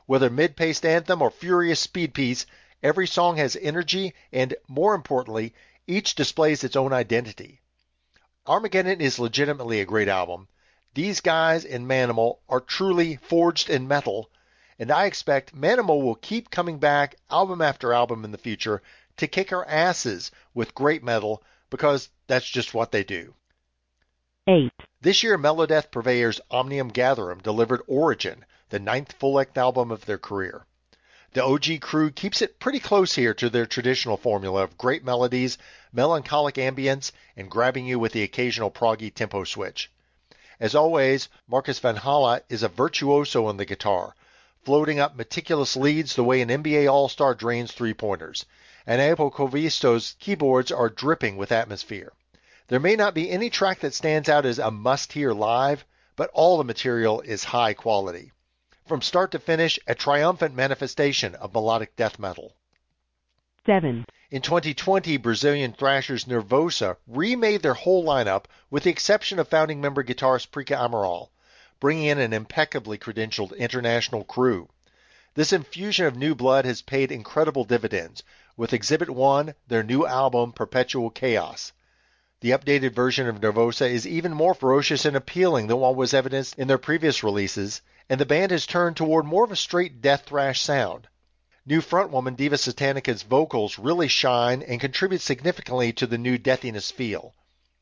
Whether 0.07 0.31
mid-paced 0.31 0.87
anthem 0.87 1.21
or 1.21 1.31
furious 1.31 1.81
speed 1.81 2.15
piece, 2.15 2.47
every 2.83 3.07
song 3.07 3.37
has 3.37 3.57
energy 3.57 4.15
and, 4.33 4.55
more 4.69 4.95
importantly, 4.95 5.53
each 5.87 6.15
displays 6.15 6.65
its 6.65 6.77
own 6.77 6.95
identity. 6.95 7.61
Armageddon 8.47 9.03
is 9.03 9.19
legitimately 9.19 9.83
a 9.83 9.85
great 9.85 10.09
album. 10.09 10.49
These 10.94 11.20
guys 11.20 11.64
in 11.64 11.87
Manimal 11.87 12.40
are 12.49 12.61
truly 12.61 13.14
forged 13.16 13.70
in 13.70 13.87
metal, 13.87 14.28
and 14.76 14.90
I 14.90 15.04
expect 15.04 15.54
Manimal 15.54 16.02
will 16.02 16.16
keep 16.16 16.50
coming 16.50 16.78
back 16.78 17.14
album 17.30 17.62
after 17.62 17.92
album 17.92 18.25
in 18.25 18.32
the 18.32 18.38
future 18.38 18.82
to 19.18 19.28
kick 19.28 19.52
our 19.52 19.64
asses 19.66 20.32
with 20.52 20.75
great 20.75 21.04
metal 21.04 21.44
because 21.70 22.11
that's 22.26 22.50
just 22.50 22.75
what 22.75 22.90
they 22.90 23.04
do. 23.04 23.35
8. 24.49 24.73
This 25.00 25.23
year, 25.23 25.38
Melodeath 25.38 25.92
purveyors 25.92 26.40
Omnium 26.50 26.90
Gatherum 26.90 27.40
delivered 27.40 27.82
Origin, 27.87 28.44
the 28.70 28.80
ninth 28.80 29.12
full-length 29.12 29.56
album 29.56 29.92
of 29.92 30.06
their 30.06 30.18
career. 30.18 30.66
The 31.35 31.44
OG 31.44 31.82
crew 31.82 32.11
keeps 32.11 32.42
it 32.42 32.59
pretty 32.59 32.80
close 32.80 33.14
here 33.14 33.35
to 33.35 33.49
their 33.49 33.66
traditional 33.66 34.16
formula 34.16 34.64
of 34.64 34.76
great 34.76 35.04
melodies, 35.04 35.56
melancholic 35.92 36.56
ambience, 36.56 37.12
and 37.37 37.49
grabbing 37.49 37.87
you 37.87 38.00
with 38.00 38.12
the 38.12 38.25
occasional 38.25 38.73
proggy 38.73 39.14
tempo 39.14 39.44
switch. 39.44 39.88
As 40.61 40.75
always, 40.75 41.31
Markus 41.49 41.81
Vanhala 41.81 42.43
is 42.50 42.62
a 42.62 42.69
virtuoso 42.69 43.47
on 43.47 43.57
the 43.57 43.64
guitar, 43.64 44.14
floating 44.62 45.00
up 45.00 45.17
meticulous 45.17 45.75
leads 45.75 46.14
the 46.14 46.23
way 46.23 46.43
an 46.43 46.50
NBA 46.50 46.87
All-Star 46.87 47.35
drains 47.35 47.73
three-pointers, 47.73 48.45
and 48.87 49.00
Aapo 49.00 49.33
Koivisto's 49.33 50.17
keyboards 50.21 50.71
are 50.71 50.90
dripping 50.90 51.38
with 51.38 51.50
atmosphere. 51.50 52.12
There 52.69 52.79
may 52.79 52.95
not 52.95 53.14
be 53.14 53.31
any 53.31 53.49
track 53.49 53.81
that 53.81 53.95
stands 53.95 54.29
out 54.29 54.45
as 54.45 54.59
a 54.59 54.71
must-hear 54.71 55.33
live, 55.33 55.87
but 56.14 56.29
all 56.35 56.59
the 56.59 56.64
material 56.64 57.23
is 57.23 57.43
high 57.45 57.73
quality. 57.73 58.31
From 58.87 59.00
start 59.00 59.31
to 59.31 59.38
finish, 59.38 59.79
a 59.87 59.95
triumphant 59.95 60.55
manifestation 60.55 61.35
of 61.37 61.55
melodic 61.55 61.97
death 61.97 62.19
metal. 62.19 62.55
7. 63.64 64.05
In 64.33 64.43
2020, 64.43 65.17
Brazilian 65.17 65.73
thrashers 65.73 66.25
Nervosa 66.25 66.97
remade 67.09 67.63
their 67.63 67.75
whole 67.75 68.05
lineup 68.05 68.45
with 68.71 68.85
the 68.85 68.91
exception 68.91 69.41
of 69.41 69.49
founding 69.49 69.81
member 69.81 70.05
guitarist 70.05 70.53
Prika 70.53 70.77
Amaral, 70.77 71.31
bringing 71.81 72.05
in 72.05 72.21
an 72.21 72.33
impeccably 72.33 72.97
credentialed 72.97 73.57
international 73.57 74.23
crew. 74.23 74.69
This 75.35 75.53
infusion 75.53 76.07
of 76.07 76.15
new 76.15 76.37
blood 76.37 76.65
has 76.65 76.81
paid 76.81 77.11
incredible 77.11 77.65
dividends, 77.65 78.23
with 78.57 78.73
Exhibit 78.73 79.11
1, 79.11 79.53
their 79.67 79.83
new 79.83 80.07
album 80.07 80.53
Perpetual 80.53 81.11
Chaos. 81.11 81.73
The 82.41 82.53
updated 82.53 82.93
version 82.93 83.27
of 83.27 83.41
Nervosa 83.41 83.91
is 83.91 84.07
even 84.07 84.33
more 84.33 84.55
ferocious 84.55 85.05
and 85.05 85.17
appealing 85.17 85.67
than 85.67 85.79
what 85.79 85.97
was 85.97 86.15
evidenced 86.15 86.57
in 86.57 86.69
their 86.69 86.79
previous 86.79 87.25
releases, 87.25 87.83
and 88.09 88.21
the 88.21 88.27
band 88.27 88.53
has 88.53 88.65
turned 88.65 88.97
toward 88.97 89.25
more 89.25 89.43
of 89.43 89.51
a 89.51 89.57
straight 89.57 90.01
death 90.01 90.23
thrash 90.27 90.61
sound. 90.61 91.09
New 91.71 91.81
frontwoman 91.81 92.35
Diva 92.35 92.59
Satanica's 92.59 93.23
vocals 93.23 93.79
really 93.79 94.09
shine 94.09 94.61
and 94.61 94.81
contribute 94.81 95.21
significantly 95.21 95.93
to 95.93 96.05
the 96.05 96.19
new 96.19 96.37
deathiness 96.37 96.91
feel. 96.91 97.33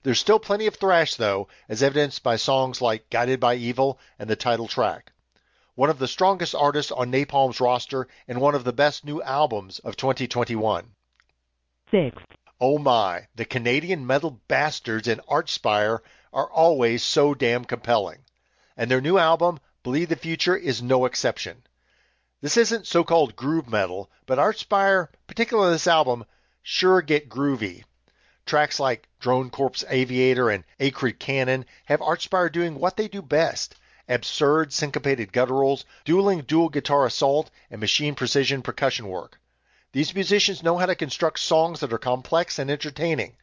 There's 0.03 0.19
still 0.19 0.39
plenty 0.39 0.67
of 0.67 0.77
thrash, 0.77 1.15
though, 1.15 1.49
as 1.71 1.83
evidenced 1.83 2.23
by 2.23 2.37
songs 2.37 2.83
like 2.83 3.09
Guided 3.09 3.41
by 3.41 3.55
Evil 3.55 3.99
and 4.19 4.29
the 4.29 4.37
title 4.37 4.69
track. 4.69 5.13
One 5.75 5.89
of 5.89 5.99
the 5.99 6.07
strongest 6.07 6.55
artists 6.55 6.93
on 6.93 7.11
Napalm's 7.11 7.63
roster 7.63 8.09
and 8.29 8.43
one 8.43 8.55
of 8.55 8.65
the 8.65 8.75
best 8.75 9.07
new 9.07 9.23
albums 9.23 9.79
of 9.79 9.97
2021. 9.97 10.95
6. 11.91 12.23
Oh 12.61 12.77
my, 12.77 13.29
the 13.37 13.47
Canadian 13.47 14.07
metal 14.07 14.39
bastards 14.49 15.09
in 15.09 15.23
Archspire 15.31 16.01
are 16.35 16.51
always 16.53 17.03
so 17.03 17.33
damn 17.33 17.65
compelling. 17.65 18.19
And 18.77 18.91
their 18.91 19.01
new 19.01 19.17
album, 19.17 19.61
Bleed 19.83 20.11
the 20.11 20.17
Future, 20.17 20.59
is 20.59 20.83
no 20.83 21.07
exception. 21.07 21.63
This 22.41 22.57
isn't 22.57 22.87
so-called 22.87 23.35
groove 23.35 23.69
metal, 23.69 24.09
but 24.25 24.39
Archspire, 24.39 25.09
particularly 25.27 25.73
this 25.73 25.89
album, 25.89 26.25
sure 26.63 27.03
get 27.03 27.29
groovy. 27.29 27.83
Tracks 28.47 28.79
like 28.79 29.09
Drone 29.19 29.51
Corpse 29.51 29.85
Aviator 29.89 30.49
and 30.49 30.63
Acrid 30.79 31.19
Canon 31.19 31.67
have 31.87 31.99
Archspire 31.99 32.51
doing 32.51 32.77
what 32.77 32.97
they 32.97 33.09
do 33.09 33.23
best. 33.23 33.75
Absurd 34.09 34.73
syncopated 34.73 35.33
gutturals, 35.33 35.85
dueling 36.05 36.43
dual 36.43 36.69
guitar 36.69 37.07
assault, 37.07 37.51
and 37.71 37.81
machine 37.81 38.15
precision 38.15 38.63
percussion 38.63 39.09
work. 39.09 39.41
These 39.91 40.15
musicians 40.15 40.63
know 40.63 40.79
how 40.79 40.87
to 40.87 40.95
construct 40.95 41.41
songs 41.41 41.81
that 41.81 41.93
are 41.93 41.99
complex 41.99 42.61
and 42.61 42.71
entertaining. 42.71 43.37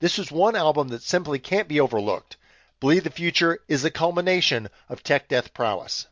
This 0.00 0.18
is 0.18 0.32
one 0.32 0.56
album 0.56 0.88
that 0.88 1.02
simply 1.02 1.38
can't 1.38 1.68
be 1.68 1.80
overlooked. 1.80 2.38
Bleed 2.80 3.04
the 3.04 3.10
Future 3.10 3.58
is 3.68 3.82
the 3.82 3.90
culmination 3.90 4.68
of 4.88 5.02
tech 5.02 5.28
death 5.28 5.52
prowess. 5.52 6.06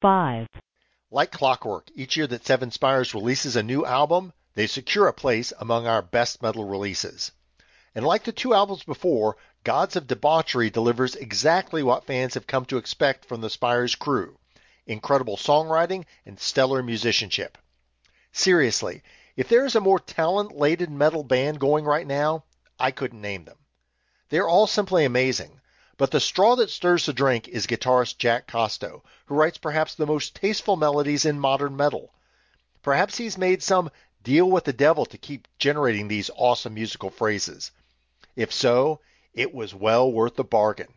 5. 0.00 0.46
Like 1.14 1.30
clockwork, 1.30 1.90
each 1.94 2.16
year 2.16 2.26
that 2.28 2.46
Seven 2.46 2.70
Spires 2.70 3.12
releases 3.12 3.54
a 3.54 3.62
new 3.62 3.84
album, 3.84 4.32
they 4.54 4.66
secure 4.66 5.06
a 5.06 5.12
place 5.12 5.52
among 5.58 5.86
our 5.86 6.00
best 6.00 6.40
metal 6.40 6.64
releases. 6.64 7.32
And 7.94 8.06
like 8.06 8.24
the 8.24 8.32
two 8.32 8.54
albums 8.54 8.82
before, 8.82 9.36
Gods 9.62 9.94
of 9.94 10.06
Debauchery 10.06 10.70
delivers 10.70 11.14
exactly 11.14 11.82
what 11.82 12.06
fans 12.06 12.32
have 12.32 12.46
come 12.46 12.64
to 12.64 12.78
expect 12.78 13.26
from 13.26 13.42
the 13.42 13.50
Spires 13.50 13.94
crew 13.94 14.38
incredible 14.86 15.36
songwriting 15.36 16.06
and 16.24 16.40
stellar 16.40 16.82
musicianship. 16.82 17.58
Seriously, 18.32 19.02
if 19.36 19.50
there 19.50 19.66
is 19.66 19.76
a 19.76 19.82
more 19.82 20.00
talent 20.00 20.56
laden 20.56 20.96
metal 20.96 21.24
band 21.24 21.60
going 21.60 21.84
right 21.84 22.06
now, 22.06 22.44
I 22.80 22.90
couldn't 22.90 23.20
name 23.20 23.44
them. 23.44 23.58
They're 24.30 24.48
all 24.48 24.66
simply 24.66 25.04
amazing. 25.04 25.60
But 25.98 26.10
the 26.10 26.20
straw 26.20 26.56
that 26.56 26.70
stirs 26.70 27.06
the 27.06 27.12
drink 27.12 27.48
is 27.48 27.66
guitarist 27.66 28.18
Jack 28.18 28.46
Kosto, 28.46 29.02
who 29.26 29.34
writes 29.34 29.58
perhaps 29.58 29.94
the 29.94 30.06
most 30.06 30.34
tasteful 30.34 30.76
melodies 30.76 31.24
in 31.24 31.38
modern 31.38 31.76
metal. 31.76 32.14
Perhaps 32.82 33.18
he's 33.18 33.36
made 33.36 33.62
some 33.62 33.90
deal 34.22 34.50
with 34.50 34.64
the 34.64 34.72
devil 34.72 35.04
to 35.06 35.18
keep 35.18 35.46
generating 35.58 36.08
these 36.08 36.30
awesome 36.36 36.74
musical 36.74 37.10
phrases. 37.10 37.70
If 38.36 38.52
so, 38.52 39.00
it 39.34 39.54
was 39.54 39.74
well 39.74 40.10
worth 40.10 40.36
the 40.36 40.44
bargain. 40.44 40.94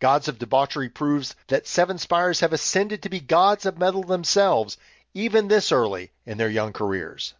Gods 0.00 0.28
of 0.28 0.38
Debauchery 0.38 0.88
proves 0.88 1.36
that 1.48 1.66
Seven 1.66 1.98
Spires 1.98 2.40
have 2.40 2.52
ascended 2.52 3.02
to 3.02 3.08
be 3.08 3.20
gods 3.20 3.66
of 3.66 3.78
metal 3.78 4.02
themselves, 4.02 4.78
even 5.14 5.48
this 5.48 5.70
early 5.70 6.10
in 6.24 6.38
their 6.38 6.48
young 6.48 6.72
careers. 6.72 7.34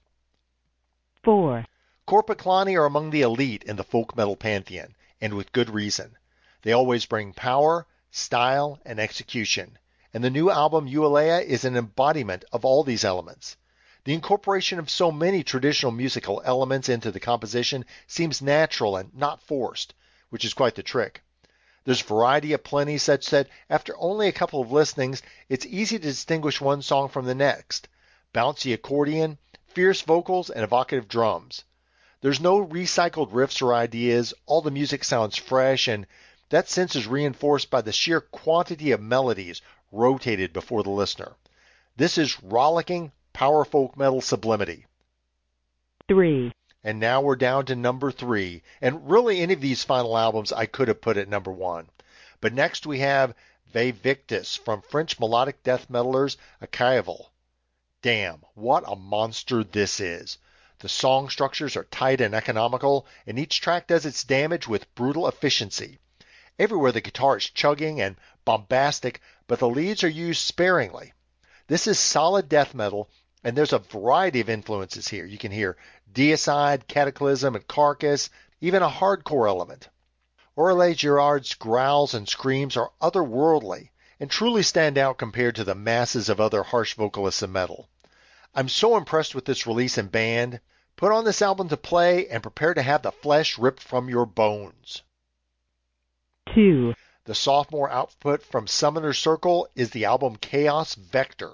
4. 1.24 1.64
Korpiklaani 2.06 2.78
are 2.78 2.84
among 2.84 3.10
the 3.10 3.22
elite 3.22 3.64
in 3.64 3.76
the 3.76 3.82
folk 3.82 4.16
metal 4.16 4.36
pantheon, 4.36 4.94
and 5.20 5.34
with 5.34 5.52
good 5.52 5.70
reason. 5.70 6.16
They 6.62 6.72
always 6.72 7.06
bring 7.06 7.32
power, 7.32 7.86
style, 8.10 8.78
and 8.84 9.00
execution, 9.00 9.78
and 10.14 10.22
the 10.22 10.30
new 10.30 10.50
album 10.50 10.88
Ualea 10.88 11.44
is 11.44 11.64
an 11.64 11.76
embodiment 11.76 12.44
of 12.52 12.64
all 12.64 12.84
these 12.84 13.04
elements. 13.04 13.56
The 14.04 14.14
incorporation 14.14 14.78
of 14.78 14.90
so 14.90 15.10
many 15.10 15.42
traditional 15.42 15.92
musical 15.92 16.40
elements 16.44 16.88
into 16.88 17.10
the 17.10 17.20
composition 17.20 17.84
seems 18.06 18.42
natural 18.42 18.96
and 18.96 19.14
not 19.14 19.42
forced, 19.42 19.94
which 20.30 20.44
is 20.44 20.54
quite 20.54 20.74
the 20.74 20.82
trick. 20.82 21.22
There's 21.84 22.00
variety 22.00 22.52
aplenty 22.52 22.98
such 22.98 23.26
that 23.30 23.48
after 23.68 23.96
only 23.98 24.28
a 24.28 24.32
couple 24.32 24.60
of 24.60 24.70
listenings, 24.70 25.20
it's 25.48 25.66
easy 25.66 25.98
to 25.98 26.04
distinguish 26.04 26.60
one 26.60 26.82
song 26.82 27.08
from 27.08 27.24
the 27.24 27.34
next. 27.34 27.88
Bouncy 28.32 28.72
accordion, 28.72 29.38
fierce 29.66 30.00
vocals, 30.02 30.48
and 30.48 30.62
evocative 30.62 31.08
drums. 31.08 31.64
There's 32.20 32.40
no 32.40 32.64
recycled 32.64 33.32
riffs 33.32 33.60
or 33.62 33.74
ideas, 33.74 34.32
all 34.46 34.62
the 34.62 34.70
music 34.70 35.02
sounds 35.02 35.36
fresh, 35.36 35.88
and 35.88 36.06
that 36.52 36.68
sense 36.68 36.94
is 36.94 37.06
reinforced 37.06 37.70
by 37.70 37.80
the 37.80 37.92
sheer 37.92 38.20
quantity 38.20 38.90
of 38.90 39.00
melodies 39.00 39.62
rotated 39.90 40.52
before 40.52 40.82
the 40.82 40.90
listener. 40.90 41.34
This 41.96 42.18
is 42.18 42.42
rollicking 42.42 43.10
power 43.32 43.64
folk 43.64 43.96
metal 43.96 44.20
sublimity. 44.20 44.84
3. 46.08 46.52
And 46.84 47.00
now 47.00 47.22
we're 47.22 47.36
down 47.36 47.64
to 47.66 47.74
number 47.74 48.12
three. 48.12 48.62
And 48.82 49.10
really, 49.10 49.40
any 49.40 49.54
of 49.54 49.62
these 49.62 49.82
final 49.82 50.18
albums 50.18 50.52
I 50.52 50.66
could 50.66 50.88
have 50.88 51.00
put 51.00 51.16
at 51.16 51.26
number 51.26 51.50
one. 51.50 51.88
But 52.42 52.52
next 52.52 52.86
we 52.86 52.98
have 52.98 53.34
Vae 53.72 53.90
Victis 53.90 54.58
from 54.58 54.82
French 54.82 55.18
melodic 55.18 55.62
death 55.62 55.88
metalers 55.88 56.36
Akiavel. 56.60 57.30
Damn, 58.02 58.42
what 58.52 58.84
a 58.86 58.94
monster 58.94 59.64
this 59.64 60.00
is. 60.00 60.36
The 60.80 60.90
song 60.90 61.30
structures 61.30 61.76
are 61.76 61.84
tight 61.84 62.20
and 62.20 62.34
economical, 62.34 63.06
and 63.26 63.38
each 63.38 63.62
track 63.62 63.86
does 63.86 64.04
its 64.04 64.22
damage 64.22 64.68
with 64.68 64.94
brutal 64.94 65.26
efficiency. 65.26 65.98
Everywhere 66.62 66.92
the 66.92 67.00
guitar 67.00 67.38
is 67.38 67.50
chugging 67.50 68.00
and 68.00 68.14
bombastic, 68.44 69.20
but 69.48 69.58
the 69.58 69.68
leads 69.68 70.04
are 70.04 70.08
used 70.08 70.42
sparingly. 70.42 71.12
This 71.66 71.88
is 71.88 71.98
solid 71.98 72.48
death 72.48 72.72
metal, 72.72 73.10
and 73.42 73.56
there's 73.56 73.72
a 73.72 73.80
variety 73.80 74.38
of 74.38 74.48
influences 74.48 75.08
here. 75.08 75.24
You 75.24 75.38
can 75.38 75.50
hear 75.50 75.76
Deicide, 76.12 76.86
Cataclysm, 76.86 77.56
and 77.56 77.66
Carcass, 77.66 78.30
even 78.60 78.80
a 78.80 78.88
hardcore 78.88 79.48
element. 79.48 79.88
Aurélien 80.56 80.94
Girard's 80.94 81.54
growls 81.54 82.14
and 82.14 82.28
screams 82.28 82.76
are 82.76 82.92
otherworldly 83.00 83.90
and 84.20 84.30
truly 84.30 84.62
stand 84.62 84.96
out 84.96 85.18
compared 85.18 85.56
to 85.56 85.64
the 85.64 85.74
masses 85.74 86.28
of 86.28 86.40
other 86.40 86.62
harsh 86.62 86.94
vocalists 86.94 87.42
in 87.42 87.50
metal. 87.50 87.88
I'm 88.54 88.68
so 88.68 88.96
impressed 88.96 89.34
with 89.34 89.46
this 89.46 89.66
release 89.66 89.98
and 89.98 90.12
band. 90.12 90.60
Put 90.94 91.10
on 91.10 91.24
this 91.24 91.42
album 91.42 91.68
to 91.70 91.76
play 91.76 92.28
and 92.28 92.40
prepare 92.40 92.72
to 92.72 92.82
have 92.82 93.02
the 93.02 93.10
flesh 93.10 93.58
ripped 93.58 93.82
from 93.82 94.08
your 94.08 94.26
bones. 94.26 95.02
2. 96.54 96.92
The 97.24 97.34
sophomore 97.34 97.90
output 97.90 98.42
from 98.42 98.66
Summoner 98.66 99.14
Circle 99.14 99.68
is 99.74 99.90
the 99.90 100.04
album 100.04 100.36
Chaos 100.36 100.94
Vector. 100.94 101.52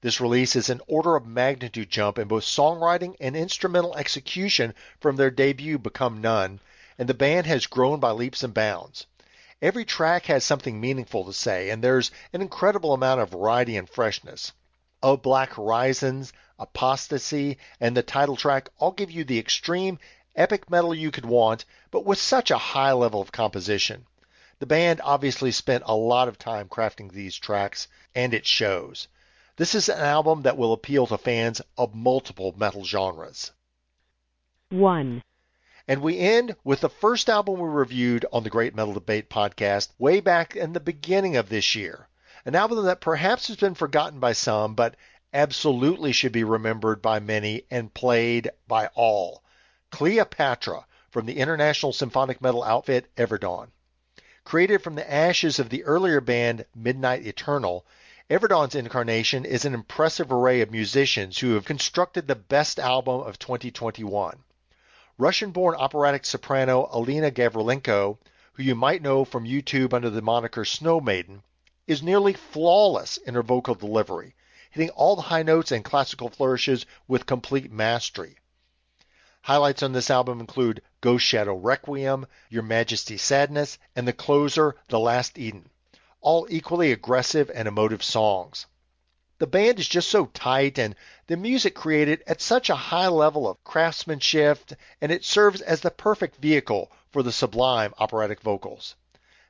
This 0.00 0.20
release 0.20 0.56
is 0.56 0.68
an 0.68 0.80
order 0.88 1.14
of 1.14 1.24
magnitude 1.24 1.88
jump 1.88 2.18
in 2.18 2.26
both 2.26 2.42
songwriting 2.42 3.14
and 3.20 3.36
instrumental 3.36 3.96
execution 3.96 4.74
from 4.98 5.14
their 5.14 5.30
debut 5.30 5.78
Become 5.78 6.20
None, 6.20 6.58
and 6.98 7.08
the 7.08 7.14
band 7.14 7.46
has 7.46 7.66
grown 7.66 8.00
by 8.00 8.10
leaps 8.10 8.42
and 8.42 8.52
bounds. 8.52 9.06
Every 9.62 9.84
track 9.84 10.26
has 10.26 10.42
something 10.42 10.80
meaningful 10.80 11.24
to 11.26 11.32
say, 11.32 11.70
and 11.70 11.84
there's 11.84 12.10
an 12.32 12.42
incredible 12.42 12.92
amount 12.92 13.20
of 13.20 13.30
variety 13.30 13.76
and 13.76 13.88
freshness. 13.88 14.52
Of 15.00 15.22
Black 15.22 15.52
Horizons, 15.52 16.32
Apostasy, 16.58 17.56
and 17.78 17.96
the 17.96 18.02
title 18.02 18.34
track 18.34 18.70
all 18.78 18.90
give 18.90 19.12
you 19.12 19.22
the 19.22 19.38
extreme, 19.38 20.00
epic 20.34 20.68
metal 20.68 20.92
you 20.92 21.12
could 21.12 21.26
want, 21.26 21.64
but 21.92 22.04
with 22.04 22.18
such 22.18 22.50
a 22.50 22.58
high 22.58 22.92
level 22.92 23.20
of 23.20 23.30
composition. 23.30 24.06
The 24.60 24.66
band 24.66 25.00
obviously 25.02 25.52
spent 25.52 25.84
a 25.86 25.96
lot 25.96 26.28
of 26.28 26.38
time 26.38 26.68
crafting 26.68 27.10
these 27.10 27.34
tracks, 27.34 27.88
and 28.14 28.34
it 28.34 28.46
shows. 28.46 29.08
This 29.56 29.74
is 29.74 29.88
an 29.88 30.00
album 30.00 30.42
that 30.42 30.58
will 30.58 30.74
appeal 30.74 31.06
to 31.06 31.16
fans 31.16 31.62
of 31.78 31.94
multiple 31.94 32.54
metal 32.54 32.84
genres. 32.84 33.52
1. 34.68 35.22
And 35.88 36.02
we 36.02 36.18
end 36.18 36.56
with 36.62 36.82
the 36.82 36.90
first 36.90 37.30
album 37.30 37.58
we 37.58 37.70
reviewed 37.70 38.26
on 38.34 38.42
the 38.42 38.50
Great 38.50 38.74
Metal 38.74 38.92
Debate 38.92 39.30
podcast 39.30 39.88
way 39.98 40.20
back 40.20 40.54
in 40.54 40.74
the 40.74 40.78
beginning 40.78 41.36
of 41.36 41.48
this 41.48 41.74
year. 41.74 42.08
An 42.44 42.54
album 42.54 42.84
that 42.84 43.00
perhaps 43.00 43.48
has 43.48 43.56
been 43.56 43.74
forgotten 43.74 44.20
by 44.20 44.34
some, 44.34 44.74
but 44.74 44.94
absolutely 45.32 46.12
should 46.12 46.32
be 46.32 46.44
remembered 46.44 47.00
by 47.00 47.18
many 47.18 47.62
and 47.70 47.94
played 47.94 48.50
by 48.68 48.88
all. 48.88 49.42
Cleopatra 49.90 50.84
from 51.08 51.24
the 51.24 51.38
international 51.38 51.94
symphonic 51.94 52.42
metal 52.42 52.62
outfit 52.62 53.10
Everdawn. 53.16 53.68
Created 54.50 54.82
from 54.82 54.96
the 54.96 55.08
ashes 55.08 55.60
of 55.60 55.68
the 55.68 55.84
earlier 55.84 56.20
band 56.20 56.66
Midnight 56.74 57.24
Eternal, 57.24 57.86
Everdawn's 58.28 58.74
incarnation 58.74 59.44
is 59.44 59.64
an 59.64 59.74
impressive 59.74 60.32
array 60.32 60.60
of 60.60 60.72
musicians 60.72 61.38
who 61.38 61.54
have 61.54 61.64
constructed 61.64 62.26
the 62.26 62.34
best 62.34 62.80
album 62.80 63.20
of 63.20 63.38
2021. 63.38 64.42
Russian 65.18 65.52
born 65.52 65.76
operatic 65.76 66.24
soprano 66.24 66.88
Alina 66.90 67.30
Gavrilenko, 67.30 68.18
who 68.54 68.62
you 68.64 68.74
might 68.74 69.02
know 69.02 69.24
from 69.24 69.44
YouTube 69.44 69.94
under 69.94 70.10
the 70.10 70.20
moniker 70.20 70.64
Snow 70.64 71.00
Maiden, 71.00 71.44
is 71.86 72.02
nearly 72.02 72.32
flawless 72.32 73.18
in 73.18 73.34
her 73.34 73.44
vocal 73.44 73.76
delivery, 73.76 74.34
hitting 74.72 74.90
all 74.90 75.14
the 75.14 75.22
high 75.22 75.44
notes 75.44 75.70
and 75.70 75.84
classical 75.84 76.28
flourishes 76.28 76.86
with 77.06 77.24
complete 77.24 77.70
mastery. 77.70 78.39
Highlights 79.42 79.82
on 79.82 79.92
this 79.92 80.10
album 80.10 80.40
include 80.40 80.82
Ghost 81.00 81.24
Shadow 81.24 81.54
Requiem, 81.54 82.26
Your 82.48 82.62
Majesty's 82.62 83.22
Sadness, 83.22 83.78
and 83.96 84.06
the 84.06 84.12
closer, 84.12 84.76
The 84.88 84.98
Last 84.98 85.38
Eden, 85.38 85.70
all 86.20 86.46
equally 86.50 86.92
aggressive 86.92 87.50
and 87.54 87.66
emotive 87.66 88.02
songs. 88.02 88.66
The 89.38 89.46
band 89.46 89.78
is 89.78 89.88
just 89.88 90.10
so 90.10 90.26
tight 90.26 90.78
and 90.78 90.94
the 91.26 91.36
music 91.36 91.74
created 91.74 92.22
at 92.26 92.40
such 92.40 92.68
a 92.68 92.74
high 92.74 93.08
level 93.08 93.48
of 93.48 93.64
craftsmanship 93.64 94.72
and 95.00 95.10
it 95.10 95.24
serves 95.24 95.60
as 95.60 95.80
the 95.80 95.90
perfect 95.90 96.36
vehicle 96.36 96.92
for 97.10 97.22
the 97.22 97.32
sublime 97.32 97.94
operatic 97.98 98.40
vocals. 98.40 98.96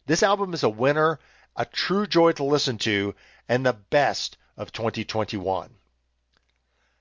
This 0.07 0.23
album 0.23 0.55
is 0.55 0.63
a 0.63 0.69
winner 0.69 1.19
a 1.57 1.65
true 1.65 2.07
joy 2.07 2.33
to 2.33 2.45
listen 2.45 2.79
to, 2.79 3.15
and 3.49 3.67
the 3.67 3.73
best 3.73 4.37
of 4.57 4.73
2021. 4.73 5.75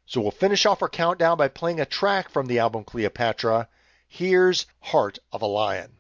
So 0.10 0.22
we'll 0.22 0.32
finish 0.32 0.66
off 0.66 0.82
our 0.82 0.90
countdown 0.90 1.38
by 1.38 1.50
playing 1.50 1.80
a 1.80 1.86
track 1.86 2.30
from 2.30 2.48
the 2.48 2.58
album 2.58 2.84
Cleopatra. 2.84 3.70
Here's 4.08 4.66
Heart 4.80 5.20
of 5.32 5.44
a 5.44 5.46
Lion. 5.46 5.92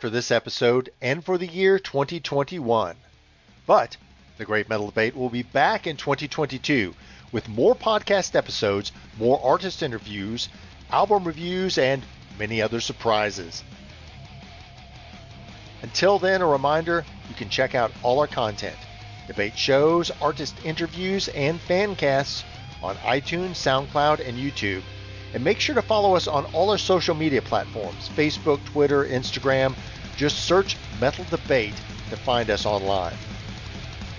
For 0.00 0.10
this 0.10 0.30
episode 0.30 0.90
and 1.02 1.24
for 1.24 1.36
the 1.36 1.46
year 1.46 1.78
2021. 1.78 2.96
But 3.66 3.96
the 4.38 4.44
Great 4.44 4.68
Metal 4.68 4.86
Debate 4.86 5.14
will 5.14 5.28
be 5.28 5.42
back 5.42 5.86
in 5.86 5.96
2022 5.96 6.94
with 7.32 7.48
more 7.48 7.74
podcast 7.74 8.34
episodes, 8.34 8.92
more 9.18 9.40
artist 9.44 9.82
interviews, 9.82 10.48
album 10.90 11.24
reviews, 11.24 11.76
and 11.78 12.02
many 12.38 12.62
other 12.62 12.80
surprises. 12.80 13.62
Until 15.82 16.18
then, 16.18 16.40
a 16.40 16.46
reminder 16.46 17.04
you 17.28 17.34
can 17.34 17.48
check 17.48 17.74
out 17.74 17.92
all 18.02 18.18
our 18.18 18.26
content 18.26 18.76
debate 19.26 19.56
shows, 19.56 20.10
artist 20.20 20.56
interviews, 20.64 21.28
and 21.28 21.60
fan 21.60 21.94
casts 21.94 22.42
on 22.82 22.96
iTunes, 22.96 23.50
SoundCloud, 23.50 24.26
and 24.26 24.36
YouTube. 24.36 24.82
And 25.32 25.44
make 25.44 25.60
sure 25.60 25.74
to 25.74 25.82
follow 25.82 26.16
us 26.16 26.26
on 26.26 26.44
all 26.46 26.70
our 26.70 26.78
social 26.78 27.14
media 27.14 27.40
platforms 27.42 28.10
Facebook, 28.16 28.64
Twitter, 28.64 29.04
Instagram. 29.04 29.74
Just 30.16 30.44
search 30.44 30.76
Metal 31.00 31.24
Debate 31.30 31.74
to 32.10 32.16
find 32.16 32.50
us 32.50 32.66
online. 32.66 33.14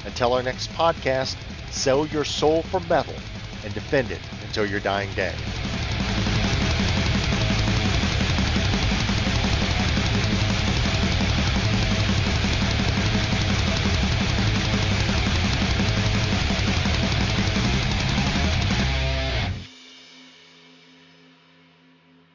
Until 0.05 0.33
our 0.33 0.41
next 0.41 0.71
podcast, 0.71 1.35
sell 1.69 2.07
your 2.07 2.23
soul 2.23 2.63
for 2.63 2.79
metal 2.81 3.15
and 3.63 3.73
defend 3.73 4.11
it 4.11 4.21
until 4.41 4.65
your 4.65 4.79
dying 4.79 5.09
day. 5.15 5.33